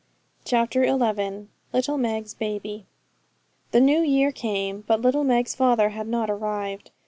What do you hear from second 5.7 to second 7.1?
had not arrived.